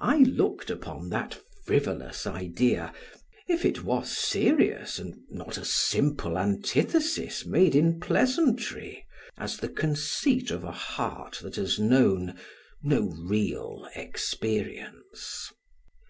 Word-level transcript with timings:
I 0.00 0.20
looked 0.20 0.70
upon 0.70 1.10
that 1.10 1.38
frivolous 1.66 2.26
idea, 2.26 2.90
if 3.50 3.66
it 3.66 3.84
was 3.84 4.10
serious 4.10 4.98
and 4.98 5.14
not 5.28 5.58
a 5.58 5.64
simple 5.66 6.38
antithesis 6.38 7.44
made 7.44 7.74
in 7.74 8.00
pleasantry, 8.00 9.04
as 9.36 9.58
the 9.58 9.68
conceit 9.68 10.50
of 10.50 10.64
a 10.64 10.70
heart 10.72 11.40
that 11.42 11.56
has 11.56 11.78
known 11.78 12.40
no 12.82 13.02
real 13.14 13.86
experience. 13.94 15.52